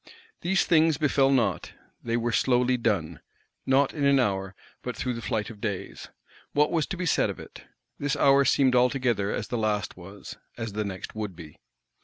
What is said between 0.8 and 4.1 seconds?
befell not, they were slowly done; not in